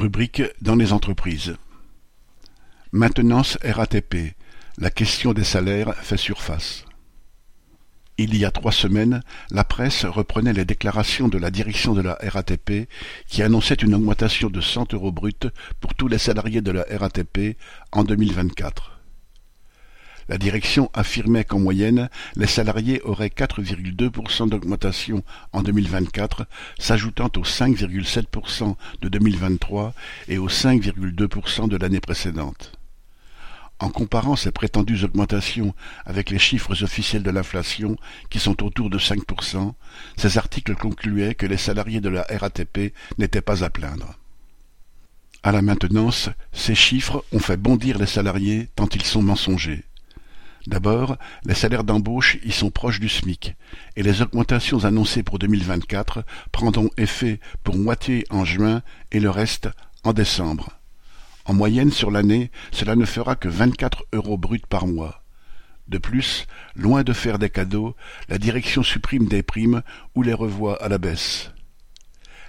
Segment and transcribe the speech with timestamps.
[0.00, 1.56] Rubrique dans les entreprises.
[2.90, 4.34] Maintenance RATP.
[4.78, 6.86] La question des salaires fait surface.
[8.16, 12.16] Il y a trois semaines, la presse reprenait les déclarations de la direction de la
[12.22, 12.88] RATP
[13.26, 15.50] qui annonçait une augmentation de cent euros bruts
[15.80, 17.58] pour tous les salariés de la RATP
[17.92, 18.99] en 2024.
[20.30, 26.46] La direction affirmait qu'en moyenne, les salariés auraient 4,2% d'augmentation en 2024,
[26.78, 29.92] s'ajoutant aux 5,7% de 2023
[30.28, 32.78] et aux 5,2% de l'année précédente.
[33.80, 35.74] En comparant ces prétendues augmentations
[36.06, 37.96] avec les chiffres officiels de l'inflation,
[38.28, 39.72] qui sont autour de 5%,
[40.16, 44.14] ces articles concluaient que les salariés de la RATP n'étaient pas à plaindre.
[45.42, 49.82] À la maintenance, ces chiffres ont fait bondir les salariés tant ils sont mensongers.
[50.66, 53.54] D'abord, les salaires d'embauche y sont proches du SMIC,
[53.96, 59.68] et les augmentations annoncées pour 2024 prendront effet pour moitié en juin et le reste
[60.04, 60.70] en décembre.
[61.46, 65.22] En moyenne sur l'année, cela ne fera que 24 euros bruts par mois.
[65.88, 67.96] De plus, loin de faire des cadeaux,
[68.28, 69.82] la direction supprime des primes
[70.14, 71.50] ou les revoit à la baisse.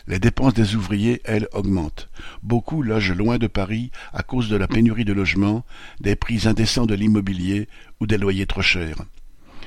[0.07, 2.09] Les dépenses des ouvriers, elles, augmentent.
[2.43, 5.63] Beaucoup logent loin de Paris à cause de la pénurie de logements,
[5.99, 7.67] des prix indécents de l'immobilier
[7.99, 8.97] ou des loyers trop chers.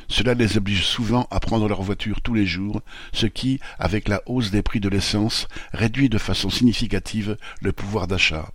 [0.09, 4.23] Cela les oblige souvent à prendre leur voiture tous les jours, ce qui, avec la
[4.27, 8.51] hausse des prix de l'essence, réduit de façon significative le pouvoir d'achat.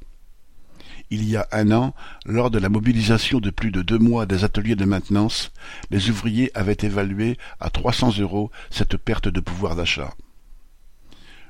[1.12, 4.44] Il y a un an, lors de la mobilisation de plus de deux mois des
[4.44, 5.52] ateliers de maintenance,
[5.90, 10.14] les ouvriers avaient évalué à trois cents euros cette perte de pouvoir d'achat.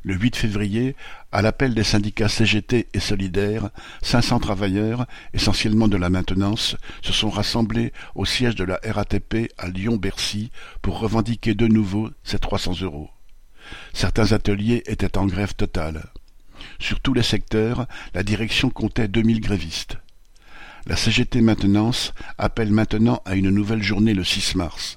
[0.03, 0.95] Le 8 février,
[1.31, 3.69] à l'appel des syndicats CGT et Solidaires,
[4.01, 9.67] 500 travailleurs, essentiellement de la maintenance, se sont rassemblés au siège de la RATP à
[9.67, 13.09] Lyon-Bercy pour revendiquer de nouveau ces 300 euros.
[13.93, 16.05] Certains ateliers étaient en grève totale.
[16.79, 19.97] Sur tous les secteurs, la direction comptait 2000 grévistes.
[20.85, 24.95] La CGT Maintenance appelle maintenant à une nouvelle journée le 6 mars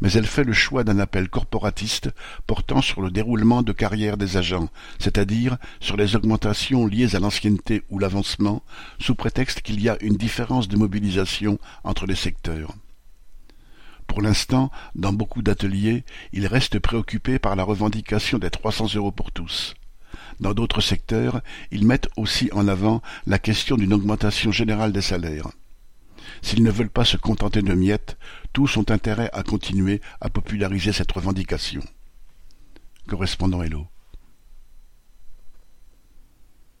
[0.00, 2.10] mais elle fait le choix d'un appel corporatiste
[2.46, 7.82] portant sur le déroulement de carrière des agents, c'est-à-dire sur les augmentations liées à l'ancienneté
[7.90, 8.62] ou l'avancement,
[8.98, 12.74] sous prétexte qu'il y a une différence de mobilisation entre les secteurs.
[14.06, 19.32] Pour l'instant, dans beaucoup d'ateliers, ils restent préoccupés par la revendication des 300 euros pour
[19.32, 19.74] tous.
[20.40, 21.40] Dans d'autres secteurs,
[21.70, 25.48] ils mettent aussi en avant la question d'une augmentation générale des salaires.
[26.42, 28.18] S'ils ne veulent pas se contenter de miettes,
[28.52, 31.82] tous ont intérêt à continuer à populariser cette revendication.
[33.08, 33.91] Correspondant Hello.